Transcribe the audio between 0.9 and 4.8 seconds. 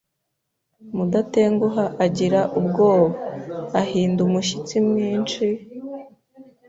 Mudatenguha agira ubwoba, ahinda umushyitsi